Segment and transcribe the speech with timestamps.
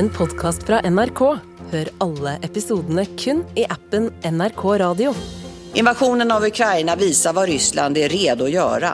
[0.00, 1.20] en podkast fra NRK.
[1.70, 5.10] Hør alle episodene kun i appen NRK Radio.
[5.76, 8.92] Invasjonen av Ukraina viser hva Ryssland er rede å gjøre.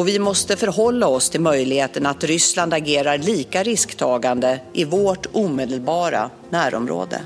[0.00, 6.30] Og vi må forholde oss til muligheten at Ryssland agerer like risktagende i vårt umiddelbare
[6.56, 7.20] närområde.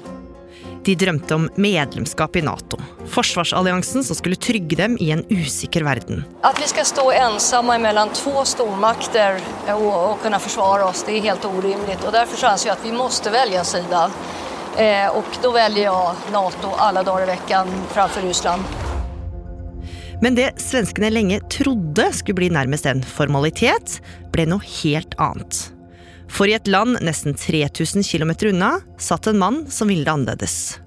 [0.85, 2.77] De drømte om medlemskap i Nato,
[3.09, 6.27] forsvarsalliansen som skulle trygge dem i en usikker verden.
[6.45, 9.41] At vi skal stå ensomme mellom to stormakter
[9.73, 11.96] og, og, kunne forsvare oss, det er helt urimelig.
[12.05, 14.11] Og Derfor anser jag att vi må velge side.
[14.76, 17.64] Eh, og da velger jeg Nato alle dager i uka
[17.95, 18.62] framfor Russland.
[20.21, 24.01] Men det svenskene lenge trodde skulle bli nærmest en formalitet,
[24.32, 25.74] ble noe helt annet.
[26.29, 30.81] For i et land nesten 3000 km unna satt en mann som ville det annerledes.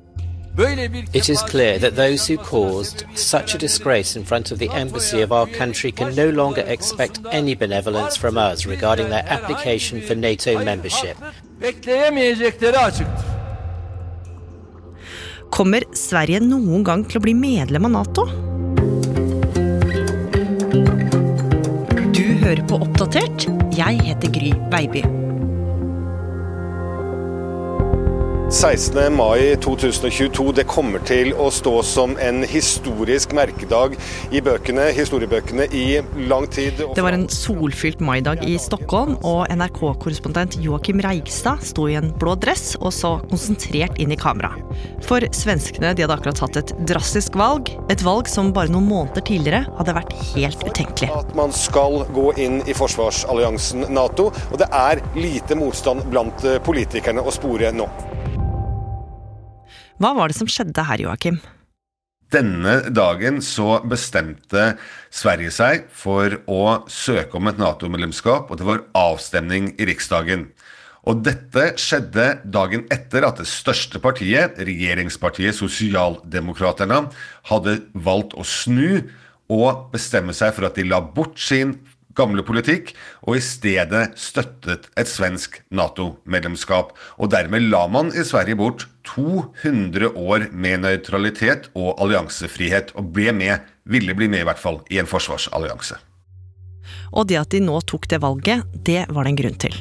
[0.60, 5.22] It is clear that those who caused such a disgrace in front of the embassy
[5.22, 10.16] of our country can no longer expect any benevolence from us regarding their application for
[10.16, 11.16] NATO membership.
[15.52, 18.26] Kommer Sverige noen gang til å bli medlem av Nato?
[22.18, 23.46] Du hører på Oppdatert.
[23.78, 25.06] Jeg heter Gry Baby.
[28.50, 29.14] 16.
[29.14, 33.98] mai 2022 det kommer til å stå som en historisk merkedag
[34.32, 35.98] i bøkene, historiebøkene i
[36.30, 36.80] lang tid.
[36.96, 42.38] Det var en solfylt maidag i Stockholm, og NRK-korrespondent Joakim Reigstad sto i en blå
[42.40, 44.54] dress og så konsentrert inn i kamera.
[45.04, 49.28] For svenskene de hadde akkurat tatt et drastisk valg, et valg som bare noen måneder
[49.28, 51.12] tidligere hadde vært helt utenkelig.
[51.20, 56.62] At man skal gå inn i forsvarsalliansen Nato, og det er lite motstand blant eh,
[56.64, 57.92] politikerne å spore nå.
[59.98, 61.40] Hva var det som skjedde her, Joakim?
[62.30, 64.76] Denne dagen så bestemte
[65.10, 70.50] Sverige seg for å søke om et Nato-medlemskap, og det var avstemning i Riksdagen.
[71.08, 77.06] Og dette skjedde dagen etter at det største partiet, regjeringspartiet Sosialdemokraterna,
[77.50, 79.08] hadde valgt å snu
[79.48, 81.78] og bestemme seg for at de la bort sin
[82.18, 82.92] gamle politikk,
[83.26, 86.94] og i stedet støttet et svensk Nato-medlemskap.
[87.18, 93.34] Og dermed la man i Sverige bort 200 år med nøytralitet og alliansefrihet, og ble
[93.36, 96.00] med, ville bli med i hvert fall, i en forsvarsallianse.
[97.12, 99.78] Og det at de nå tok det valget, det var det en grunn til.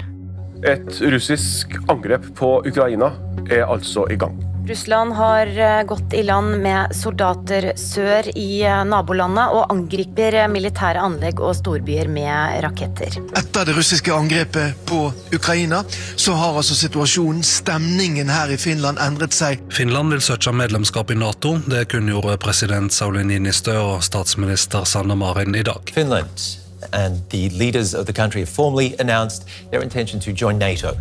[0.66, 3.12] Et russisk angrep på Ukraina
[3.50, 4.38] er altså i gang.
[4.66, 10.48] Russland har eh, gått i land med soldater sør i eh, nabolandet og angriper eh,
[10.50, 13.14] militære anlegg og storbyer med raketter.
[13.38, 15.04] Etter det russiske angrepet på
[15.34, 15.84] Ukraina
[16.16, 19.62] så har altså situasjonen, stemningen her i Finland, endret seg.
[19.70, 21.56] Finland vil søke medlemskap i Nato.
[21.70, 25.94] Det kunngjorde president Sauli Niinistö og statsminister Sanna Marin i dag.
[25.94, 26.48] Finland
[26.92, 30.96] and the leaders of the country annonsert formally announced their intention to join NATO.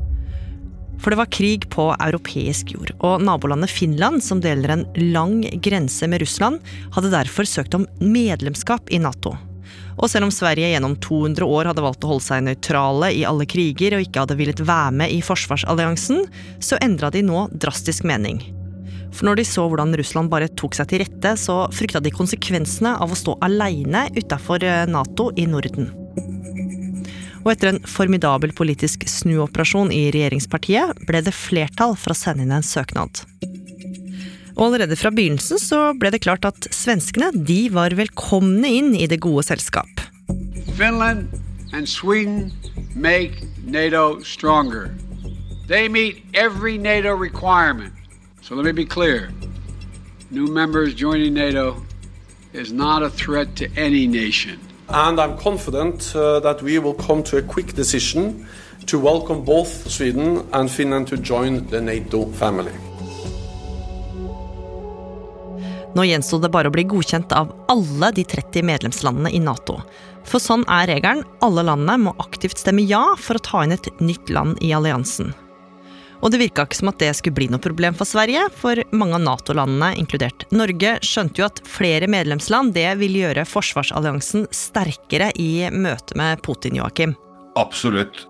[1.01, 6.07] For det var krig på europeisk jord, og nabolandet Finland, som deler en lang grense
[6.09, 6.61] med Russland,
[6.95, 9.35] hadde derfor søkt om medlemskap i Nato.
[9.95, 13.47] Og selv om Sverige gjennom 200 år hadde valgt å holde seg nøytrale i alle
[13.47, 16.25] kriger og ikke hadde villet være med i forsvarsalliansen,
[16.59, 18.41] så endra de nå drastisk mening.
[19.16, 22.97] For når de så hvordan Russland bare tok seg til rette, så frykta de konsekvensene
[23.00, 26.04] av å stå aleine utafor Nato i Norden.
[27.45, 32.56] Og etter en formidabel politisk snuoperasjon i regjeringspartiet ble det flertall for å sende inn
[32.56, 33.22] en søknad.
[34.56, 39.06] Og allerede fra begynnelsen så ble det klart at svenskene de var velkomne inn i
[39.11, 40.01] det gode selskap.
[40.75, 41.29] Finland
[41.72, 42.51] and Sweden
[42.95, 44.89] make NATO stronger.
[45.67, 47.94] They meet every NATO requirement.
[48.41, 49.29] So let me be clear.
[50.31, 51.83] New members joining NATO
[52.53, 54.59] is not a threat to any nation.
[54.88, 58.47] And I'm confident uh, that we will come to a quick decision
[58.85, 62.73] to welcome both Sweden and Finland to join the NATO family.
[65.95, 69.79] Nå gjensto det bare å bli godkjent av alle de 30 medlemslandene i Nato.
[70.28, 73.88] For sånn er regelen, alle landene må aktivt stemme ja for å ta inn et
[74.03, 75.31] nytt land i alliansen.
[76.25, 79.19] Og det virka ikke som at det skulle bli noe problem for Sverige, for mange
[79.19, 85.68] av Nato-landene, inkludert Norge, skjønte jo at flere medlemsland det vil gjøre forsvarsalliansen sterkere i
[85.69, 87.13] møte med Putin, Joakim.
[87.62, 88.24] Absolutt.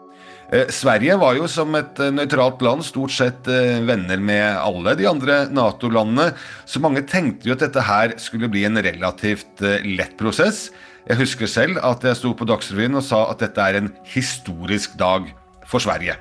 [0.51, 4.97] Eh, Sverige var jo som et eh, nøytralt land stort sett eh, venner med alle
[4.99, 6.33] de andre Nato-landene,
[6.67, 10.67] så mange tenkte jo at dette her skulle bli en relativt lett prosess.
[11.07, 14.99] Jeg husker selv at jeg sto på Dagsrevyen og sa at dette er en historisk
[14.99, 15.31] dag
[15.63, 16.19] for Sverige.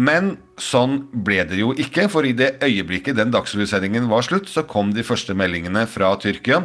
[0.00, 4.64] Men sånn ble det jo ikke, for i det øyeblikket den Dagsrevy-sendingen var slutt, så
[4.64, 6.62] kom de første meldingene fra Tyrkia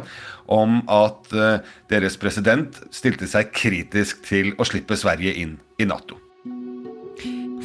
[0.52, 1.58] om at eh,
[1.90, 6.20] deres president stilte seg kritisk til å slippe Sverige inn i Nato.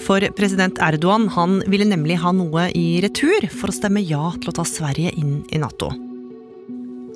[0.02, 4.52] For president Erdogan han ville nemlig ha noe i retur for å stemme ja til
[4.52, 5.92] å ta Sverige inn i Nato.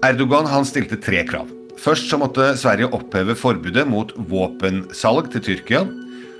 [0.06, 1.50] Erdogan han stilte tre krav.
[1.82, 5.84] Først så måtte Sverige oppheve forbudet mot våpensalg til Tyrkia.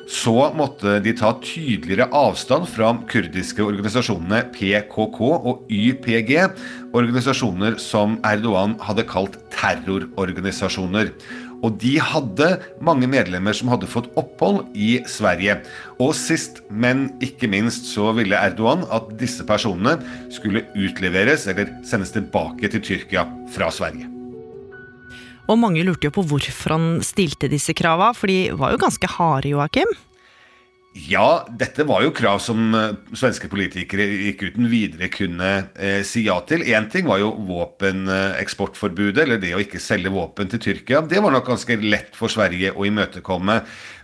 [0.06, 6.36] Så måtte de ta tydeligere avstand fra kurdiske organisasjonene PKK og YPG,
[6.96, 11.10] organisasjoner som Erdogan hadde kalt terrororganisasjoner.
[11.66, 12.50] Og de hadde
[12.86, 15.58] mange medlemmer som hadde fått opphold i Sverige.
[15.98, 19.98] Og sist, men ikke minst, så ville Erdogan at disse personene
[20.34, 23.26] skulle utleveres eller sendes tilbake til Tyrkia
[23.56, 24.15] fra Sverige.
[25.46, 29.10] Og mange lurte jo på hvorfor han stilte disse krava, for de var jo ganske
[29.18, 29.92] harde, Joakim?
[30.96, 36.24] Ja, dette var jo krav som eh, svenske politikere ikke uten videre kunne eh, si
[36.24, 36.64] ja til.
[36.72, 41.02] Én ting var jo våpeneksportforbudet, eller det å ikke selge våpen til Tyrkia.
[41.04, 43.58] Det var nok ganske lett for Sverige å imøtekomme.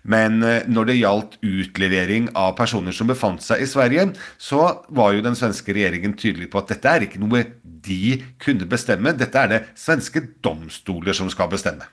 [0.03, 5.15] Men eh, når det gjaldt utlevering av personer som befant seg i Sverige, så var
[5.15, 9.15] jo den svenske regjeringen tydelig på at dette er ikke noe de kunne bestemme.
[9.15, 11.87] Dette er det svenske domstoler som skal bestemme.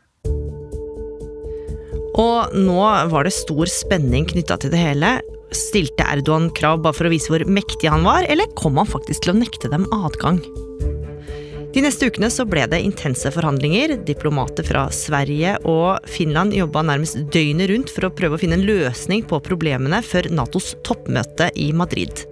[2.18, 2.78] Og nå
[3.12, 5.18] var det stor spenning knytta til det hele.
[5.54, 9.24] Stilte Erdogan krav bare for å vise hvor mektig han var, eller kom han faktisk
[9.24, 10.42] til å nekte dem adgang?
[11.74, 13.98] De neste ukene så ble det intense forhandlinger.
[14.08, 18.66] Diplomater fra Sverige og Finland jobba nærmest døgnet rundt for å prøve å finne en
[18.66, 22.24] løsning på problemene før Natos toppmøte i Madrid.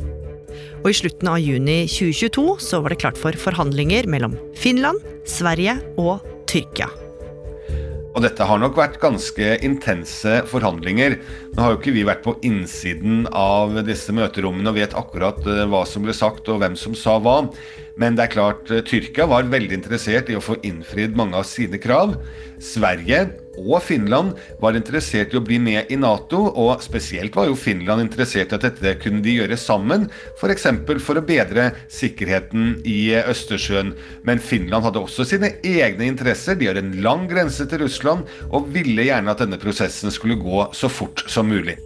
[0.83, 5.79] Og i slutten av juni 2022 så var det klart for forhandlinger mellom Finland, Sverige
[6.01, 6.89] og Tyrkia.
[8.17, 11.19] Og dette har nok vært ganske intense forhandlinger.
[11.53, 15.67] Nå har jo ikke vi vært på innsiden av disse møterommene og vet akkurat eh,
[15.69, 17.43] hva som ble sagt og hvem som sa hva.
[18.01, 21.45] Men det er klart, eh, Tyrkia var veldig interessert i å få innfridd mange av
[21.45, 22.17] sine krav.
[22.57, 27.57] Sverige og Finland var interessert i å bli med i Nato, og spesielt var jo
[27.59, 30.69] Finland interessert i at dette kunne de gjøre sammen, f.eks.
[30.87, 33.95] For, for å bedre sikkerheten i Østersjøen.
[34.29, 36.59] Men Finland hadde også sine egne interesser.
[36.59, 40.69] De har en lang grense til Russland og ville gjerne at denne prosessen skulle gå
[40.77, 41.79] så fort som mulig.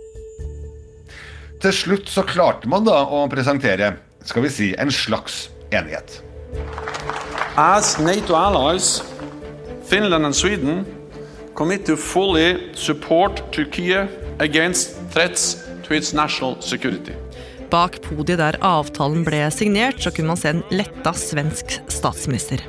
[1.61, 3.94] Til slutt så klarte man da å presentere
[4.25, 6.20] skal vi si, en slags enighet.
[7.56, 9.00] As NATO allies,
[9.88, 10.84] Finland and Sweden
[11.55, 13.94] commit to fully support Turkey
[14.38, 17.14] against threats to its national security.
[17.70, 22.62] Bak podiet der avtalen ble signert, så kunne man se en letta svensk statsminister.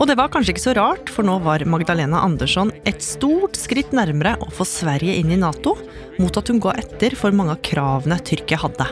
[0.00, 3.92] Og det var kanskje ikke så rart, for nå var Magdalena Andersson et stort skritt
[3.92, 5.76] nærmere å få Sverige inn i Nato,
[6.16, 8.88] mot at hun ga etter for mange av kravene Tyrkia hadde.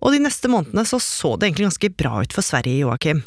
[0.00, 3.24] Og de neste månedene så, så det egentlig ganske bra ut for Sverige, Joakim.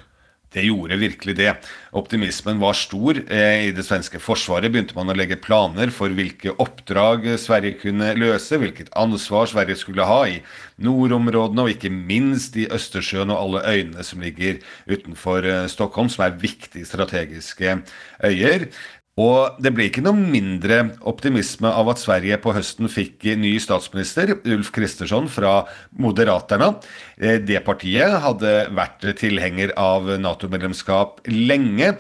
[0.49, 1.51] Det gjorde virkelig det.
[1.93, 3.19] Optimismen var stor.
[3.29, 8.15] Eh, I det svenske forsvaret begynte man å legge planer for hvilke oppdrag Sverige kunne
[8.17, 10.39] løse, hvilket ansvar Sverige skulle ha i
[10.81, 14.57] nordområdene, og ikke minst i Østersjøen og alle øyene som ligger
[14.89, 17.81] utenfor eh, Stockholm, som er viktige strategiske
[18.25, 18.71] øyer.
[19.19, 20.80] Og det ble ikke noe mindre
[21.10, 25.66] optimisme av at Sverige på høsten fikk ny statsminister, Ulf Kristersson fra
[26.00, 26.71] Moderaterna.
[27.18, 31.95] Eh, det partiet hadde vært tilhenger av Nato-medlemskap lenge.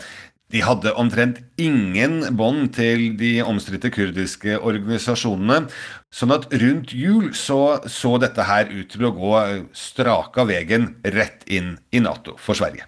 [0.49, 5.67] De hadde omtrent ingen bånd til de omstridte kurdiske organisasjonene.
[6.09, 9.35] Sånn at rundt jul så, så dette her ut til å gå
[9.77, 12.87] straka veien rett inn i Nato for Sverige.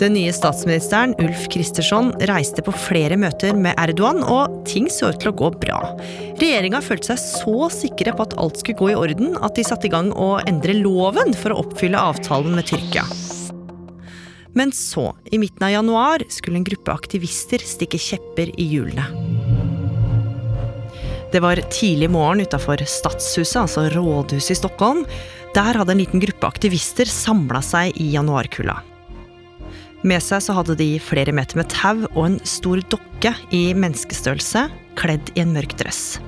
[0.00, 5.20] Den nye statsministeren, Ulf Kristersson, reiste på flere møter med Erdogan, og ting så ut
[5.22, 5.78] til å gå bra.
[6.40, 9.88] Regjeringa følte seg så sikre på at alt skulle gå i orden, at de satte
[9.88, 13.06] i gang å endre loven for å oppfylle avtalen med Tyrkia.
[14.54, 19.08] Men så, i midten av januar, skulle en gruppe aktivister stikke kjepper i hjulene.
[21.34, 25.02] Det var tidlig morgen utafor Stadshuset, altså rådhuset i Stockholm.
[25.54, 28.76] Der hadde en liten gruppe aktivister samla seg i januarkulda.
[30.04, 34.66] Med seg så hadde de flere meter med tau og en stor dokke i menneskestørrelse,
[35.00, 36.18] kledd i en mørk dress.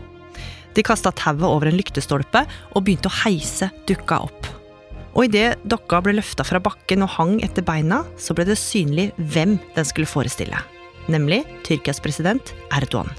[0.76, 4.49] De kasta tauet over en lyktestolpe og begynte å heise dukka opp.
[5.16, 9.11] Og idet dokka ble løfta fra bakken og hang etter beina, så ble det synlig
[9.16, 10.61] hvem den skulle forestille.
[11.12, 13.12] Nemlig Tyrkias president Erdogan.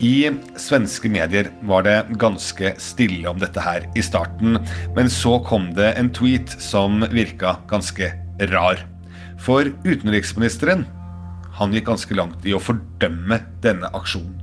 [0.00, 4.56] I svenske medier var det ganske stille om dette her i starten,
[4.96, 8.08] men så kom det en tweet som virka ganske
[8.48, 8.80] rar.
[9.36, 10.86] For utenriksministeren
[11.58, 14.38] han gikk ganske langt i å fordømme denne aksjonen.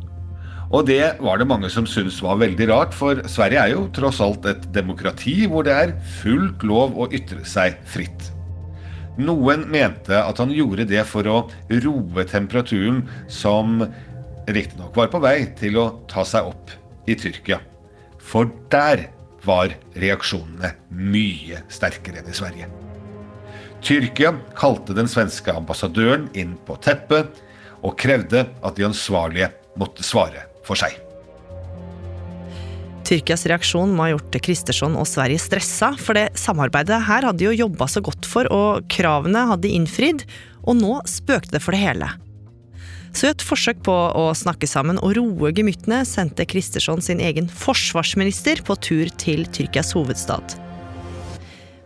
[0.67, 4.21] Og det var det mange som syntes var veldig rart, for Sverige er jo tross
[4.21, 8.29] alt et demokrati hvor det er fullt lov å ytre seg fritt.
[9.17, 11.39] Noen mente at han gjorde det for å
[11.81, 13.79] roe temperaturen som
[14.47, 16.73] riktignok var på vei til å ta seg opp
[17.07, 17.59] i Tyrkia.
[18.17, 19.07] For der
[19.47, 22.67] var reaksjonene mye sterkere enn i Sverige.
[23.85, 27.43] Tyrkia kalte den svenske ambassadøren inn på teppet
[27.85, 30.97] og krevde at de ansvarlige måtte svare for seg.
[33.07, 37.55] Tyrkias reaksjon må ha gjort Kristersson og Sverige stressa, for det samarbeidet her hadde jo
[37.55, 40.25] jobba så godt for, og kravene hadde innfridd,
[40.67, 42.09] og nå spøkte det for det hele.
[43.15, 47.49] Så i et forsøk på å snakke sammen og roe gemyttene, sendte Kristersson sin egen
[47.49, 50.57] forsvarsminister på tur til Tyrkias hovedstad.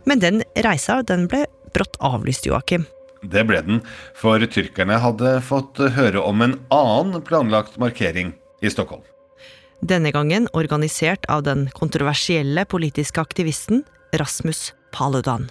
[0.10, 2.88] Men den reisa den ble brått avlyst, Joakim.
[3.22, 3.82] Det ble den,
[4.18, 8.34] for tyrkerne hadde fått høre om en annen planlagt markering
[8.66, 9.06] i Stockholm.
[9.82, 13.84] Denne gangen organisert av den kontroversielle politiske aktivisten
[14.18, 15.48] Rasmus Paludan.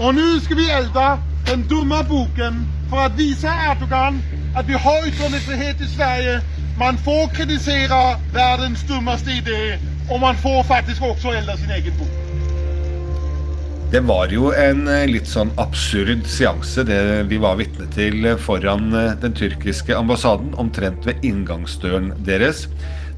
[0.00, 1.08] Og nå skal vi elda
[1.46, 4.20] den dumme boken for å vise Erdogan
[4.56, 6.38] at vi har ytringsfrihet i Sverige.
[6.78, 8.00] Man får kritisere
[8.34, 9.76] verdens dummeste idé,
[10.10, 12.22] og man får faktisk også elda sin egen bok.
[13.92, 16.98] Det var jo en eh, litt sånn absurd seanse det
[17.30, 22.66] vi var vitne til foran eh, den tyrkiske ambassaden, omtrent ved inngangsdøren deres.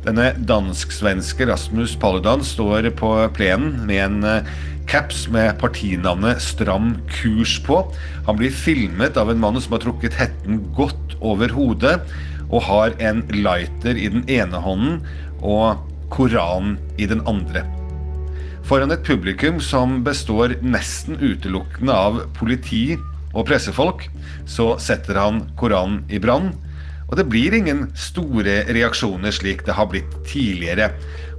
[0.09, 4.47] Denne dansk-svenske Rasmus Paludan står på plenen med en eh,
[4.89, 7.83] caps med partinavnet Stram kurs på.
[8.25, 11.99] Han blir filmet av en mann som har trukket hetten godt over hodet,
[12.49, 15.03] og har en lighter i den ene hånden
[15.45, 17.67] og Koranen i den andre.
[18.65, 22.95] Foran et publikum som består nesten utelukkende av politi
[23.35, 24.09] og pressefolk,
[24.49, 26.55] så setter han Koranen i brann
[27.09, 30.91] og det blir ingen store reaksjoner slik det har blitt tidligere.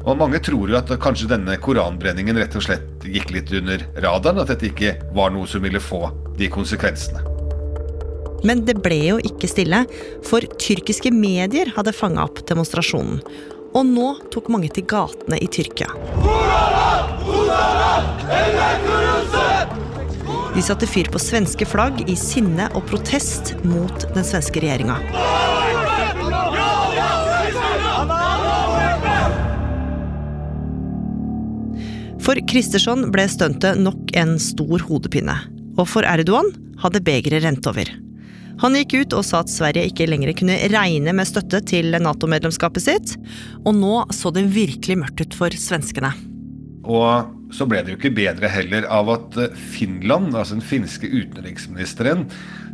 [0.08, 4.42] Og mange tror jo at kanskje denne koranbrenningen rett og slett gikk litt under radaren,
[4.42, 6.08] at dette ikke var noe som ville få
[6.40, 7.22] de konsekvensene.
[8.48, 9.84] Men det ble jo ikke stille,
[10.26, 13.20] for tyrkiske medier hadde fanga opp demonstrasjonen.
[13.76, 15.92] Og nå tok mange til gatene i Tyrkia.
[20.56, 24.98] De satte fyr på svenske flagg i sinne og protest mot den svenske regjeringa.
[32.30, 35.38] For Kristersson ble stuntet nok en stor hodepine.
[35.80, 36.52] Og for Erdogan
[36.82, 37.90] hadde begeret rent over.
[38.60, 42.84] Han gikk ut og sa at Sverige ikke lenger kunne regne med støtte til Nato-medlemskapet
[42.84, 43.14] sitt,
[43.64, 46.12] og nå så det virkelig mørkt ut for svenskene.
[46.84, 49.38] Og så ble det jo ikke bedre heller av at
[49.74, 52.28] Finland, altså den finske utenriksministeren,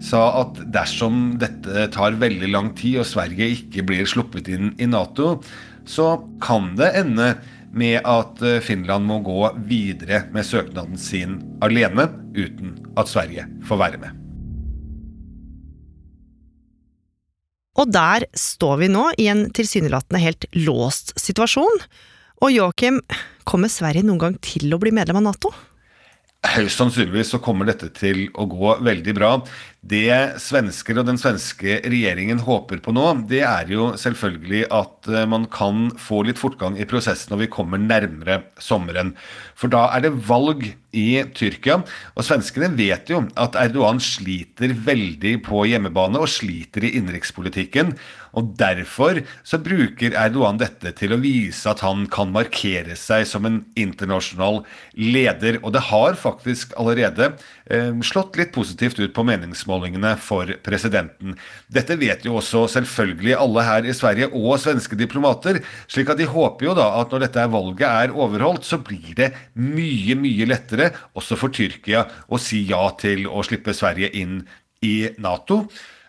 [0.04, 4.90] sa at dersom dette tar veldig lang tid og Sverige ikke blir sluppet inn i
[4.90, 5.38] Nato,
[5.88, 7.36] så kan det ende
[7.76, 13.82] med at eh, Finland må gå videre med søknaden sin alene, uten at Sverige får
[13.82, 14.22] være med.
[17.76, 21.82] Og der står vi nå, i en tilsynelatende helt låst situasjon.
[22.44, 23.00] Og Joakim,
[23.48, 25.54] kommer Sverige noen gang til å bli medlem av Nato?
[26.46, 29.32] Høyst sannsynligvis så kommer dette til å gå veldig bra.
[29.82, 35.26] Det svensker og den svenske regjeringen håper på nå, det er jo selvfølgelig at eh,
[35.30, 39.16] man kan få litt fortgang i prosessen når vi kommer nærmere sommeren.
[39.58, 41.82] For da er det valg i Tyrkia,
[42.16, 47.96] og svenskene vet jo at Erdogan sliter veldig på hjemmebane og sliter i innenrikspolitikken.
[48.36, 53.48] Og Derfor så bruker Erdogan dette til å vise at han kan markere seg som
[53.48, 54.62] en internasjonal
[55.00, 55.60] leder.
[55.64, 57.32] Og det har faktisk allerede
[57.72, 61.38] eh, slått litt positivt ut på meningsmålingene for presidenten.
[61.72, 65.62] Dette vet jo også selvfølgelig alle her i Sverige og svenske diplomater,
[65.92, 69.32] slik at de håper jo da at når dette valget er overholdt, så blir det
[69.56, 70.85] mye, mye lettere
[71.18, 74.42] også for Tyrkia å si ja til å slippe Sverige inn
[74.86, 75.66] i Nato.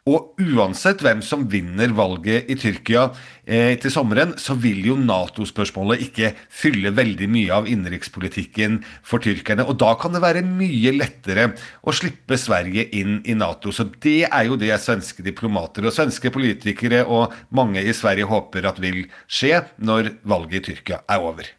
[0.06, 3.08] Og uansett hvem som vinner valget i Tyrkia
[3.42, 9.66] eh, til sommeren, så vil jo Nato-spørsmålet ikke fylle veldig mye av innenrikspolitikken for tyrkerne.
[9.66, 11.48] Og da kan det være mye lettere
[11.82, 13.74] å slippe Sverige inn i Nato.
[13.74, 18.70] Så det er jo det svenske diplomater og svenske politikere og mange i Sverige håper
[18.70, 21.56] at vil skje når valget i Tyrkia er over.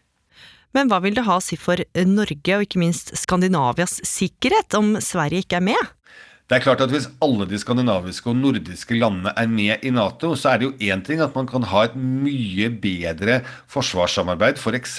[0.77, 5.00] Men hva vil det ha å si for Norge og ikke minst Skandinavias sikkerhet om
[5.01, 5.93] Sverige ikke er med?
[6.48, 10.29] Det er klart at Hvis alle de skandinaviske og nordiske landene er med i Nato,
[10.38, 13.41] så er det jo én ting at man kan ha et mye bedre
[13.74, 14.96] forsvarssamarbeid, f.eks.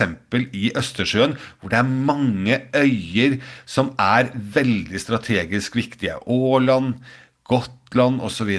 [0.52, 6.18] i Østersjøen, hvor det er mange øyer som er veldig strategisk viktige.
[6.26, 6.98] Åland,
[7.48, 8.52] Gotland osv.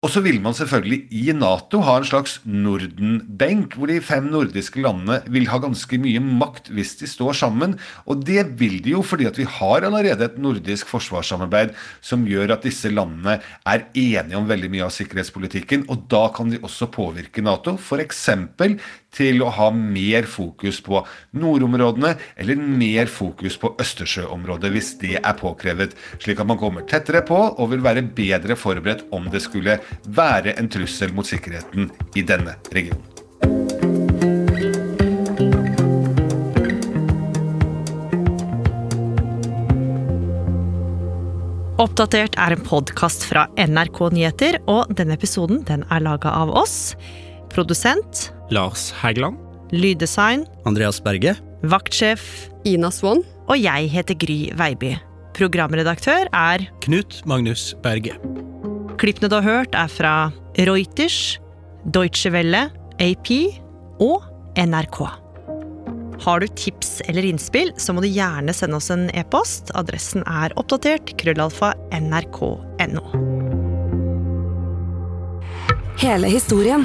[0.00, 4.80] Og så vil man selvfølgelig i Nato ha en slags Norden-benk, hvor de fem nordiske
[4.80, 7.74] landene vil ha ganske mye makt hvis de står sammen.
[8.08, 12.54] Og det vil de jo fordi at vi har allerede et nordisk forsvarssamarbeid som gjør
[12.56, 16.88] at disse landene er enige om veldig mye av sikkerhetspolitikken, og da kan de også
[16.96, 17.76] påvirke Nato.
[17.76, 18.24] F.eks.
[19.14, 21.02] til å ha mer fokus på
[21.36, 27.24] nordområdene, eller mer fokus på Østersjøområdet, hvis det er påkrevet, slik at man kommer tettere
[27.26, 32.26] på og vil være bedre forberedt om det skulle være en trussel mot sikkerheten i
[32.26, 33.20] denne regionen.
[41.80, 46.92] Oppdatert er en podkast fra NRK Nyheter, og denne episoden den er laga av oss.
[47.50, 49.38] Produsent Lars Hægeland.
[49.70, 51.36] Lyddesign Andreas Berge.
[51.62, 53.24] Vaktsjef Ina Swann.
[53.50, 54.94] Og jeg heter Gry Veiby.
[55.34, 58.14] Programredaktør er Knut Magnus Berge.
[59.00, 60.14] Klippene du har hørt, er fra
[60.58, 61.40] Reuters,
[61.88, 62.68] Deutsche Welle,
[63.00, 63.30] AP
[64.02, 64.26] og
[64.58, 65.00] NRK.
[66.20, 69.72] Har du tips eller innspill, så må du gjerne sende oss en e-post.
[69.78, 73.06] Adressen er oppdatert krøllalfa nrk.no.
[76.00, 76.84] Hele historien.